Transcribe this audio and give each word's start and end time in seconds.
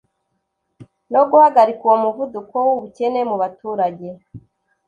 no 1.13 1.21
guhagarika 1.29 1.81
uwo 1.85 1.97
muvuduko 2.03 2.55
w'ubukene 2.65 3.19
mu 3.29 3.35
baturage. 3.41 4.07